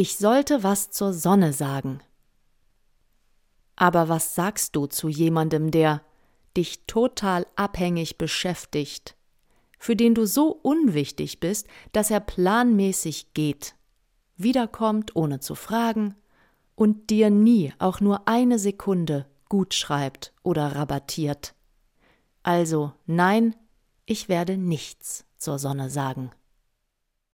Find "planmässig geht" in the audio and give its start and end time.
12.20-13.74